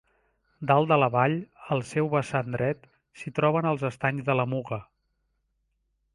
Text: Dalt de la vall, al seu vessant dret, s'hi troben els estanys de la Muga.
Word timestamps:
Dalt 0.69 0.87
de 0.91 0.95
la 1.01 1.09
vall, 1.15 1.35
al 1.75 1.85
seu 1.89 2.09
vessant 2.13 2.49
dret, 2.57 2.89
s'hi 3.21 3.35
troben 3.41 3.69
els 3.75 3.87
estanys 3.93 4.27
de 4.31 4.39
la 4.43 4.49
Muga. 4.55 4.83